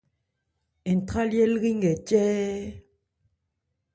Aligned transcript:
Ntrályɛ́ 0.97 1.45
lri 1.53 1.69
nkɛ 1.77 1.91
cɛ́ɛ́. 2.07 2.61